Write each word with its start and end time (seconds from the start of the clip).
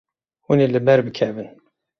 Hûn 0.45 0.59
ê 0.65 0.67
li 0.73 0.81
ber 0.87 0.99
bikevin. 1.05 1.49